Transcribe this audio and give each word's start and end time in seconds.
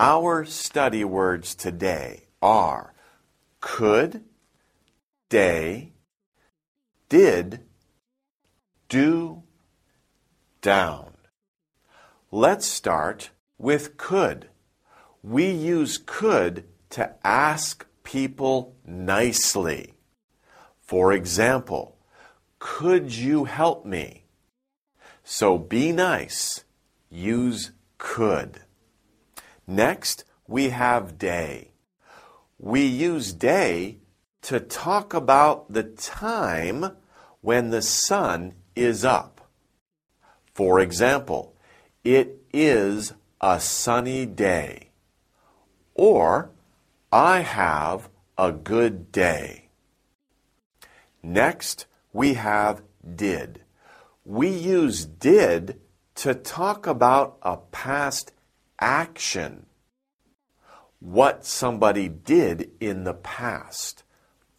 Our 0.00 0.44
study 0.44 1.02
words 1.02 1.56
today 1.56 2.28
are 2.40 2.94
could, 3.58 4.22
day, 5.28 5.90
did, 7.08 7.64
do, 8.88 9.42
down. 10.62 11.14
Let's 12.30 12.64
start 12.64 13.30
with 13.58 13.96
could. 13.96 14.50
We 15.24 15.50
use 15.50 15.98
could 15.98 16.62
to 16.90 17.16
ask 17.24 17.84
people 18.04 18.76
nicely. 18.86 19.94
For 20.80 21.12
example, 21.12 21.98
could 22.60 23.12
you 23.12 23.46
help 23.46 23.84
me? 23.84 24.26
So 25.24 25.58
be 25.58 25.90
nice. 25.90 26.62
Use 27.10 27.72
could. 27.98 28.60
Next, 29.70 30.24
we 30.46 30.70
have 30.70 31.18
day. 31.18 31.72
We 32.58 32.86
use 32.86 33.34
day 33.34 33.98
to 34.40 34.60
talk 34.60 35.12
about 35.12 35.70
the 35.70 35.82
time 35.82 36.96
when 37.42 37.68
the 37.68 37.82
sun 37.82 38.54
is 38.74 39.04
up. 39.04 39.46
For 40.54 40.80
example, 40.80 41.54
it 42.02 42.40
is 42.50 43.12
a 43.42 43.60
sunny 43.60 44.24
day. 44.24 44.88
Or, 45.94 46.50
I 47.12 47.40
have 47.40 48.08
a 48.38 48.52
good 48.52 49.12
day. 49.12 49.68
Next, 51.22 51.84
we 52.14 52.34
have 52.34 52.80
did. 53.14 53.60
We 54.24 54.48
use 54.48 55.04
did 55.04 55.78
to 56.14 56.34
talk 56.34 56.86
about 56.86 57.36
a 57.42 57.58
past 57.58 58.32
action. 58.80 59.66
What 61.00 61.44
somebody 61.44 62.08
did 62.08 62.70
in 62.80 63.04
the 63.04 63.14
past. 63.14 64.02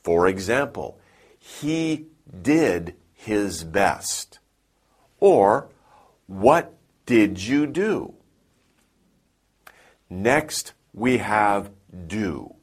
For 0.04 0.28
example, 0.28 1.00
he 1.38 2.08
did 2.42 2.96
his 3.14 3.64
best. 3.64 4.40
Or, 5.20 5.70
what 6.28 6.74
did 7.06 7.42
you 7.42 7.68
do? 7.68 8.14
Next, 10.10 10.74
we 10.94 11.18
have 11.18 11.72
do. 12.08 12.56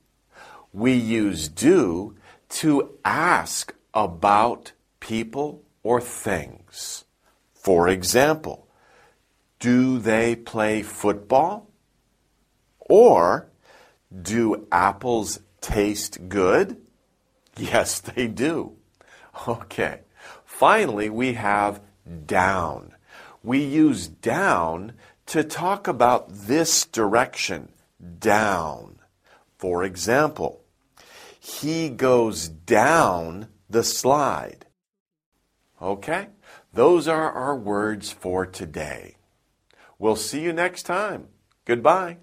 We 0.73 0.93
use 0.93 1.49
do 1.49 2.17
to 2.49 2.99
ask 3.05 3.75
about 3.93 4.73
people 5.01 5.63
or 5.83 6.01
things. 6.01 7.05
For 7.55 7.89
example, 7.89 8.66
do 9.59 9.99
they 9.99 10.37
play 10.37 10.83
football? 10.83 11.71
Or 12.81 13.49
do 14.23 14.67
apples 14.71 15.41
taste 15.61 16.29
good? 16.29 16.77
Yes, 17.57 18.01
they 18.15 18.29
do. 18.29 18.77
Okay. 19.49 20.01
Finally, 20.45 21.11
we 21.11 21.35
have 21.35 21.81
down. 22.27 22.93
We 23.43 23.63
use 23.63 24.09
down 24.09 24.93
to 25.27 25.45
talk 25.45 25.89
about 25.89 26.29
this 26.31 26.87
direction, 26.87 27.71
down. 28.19 28.99
For 29.59 29.85
example, 29.85 30.63
he 31.39 31.89
goes 31.89 32.49
down 32.49 33.49
the 33.69 33.85
slide. 33.85 34.67
Okay? 35.81 36.29
Those 36.73 37.09
are 37.09 37.31
our 37.33 37.57
words 37.57 38.11
for 38.13 38.47
today. 38.47 39.17
We'll 39.99 40.17
see 40.17 40.43
you 40.43 40.53
next 40.53 40.85
time. 40.85 41.29
Goodbye. 41.65 42.19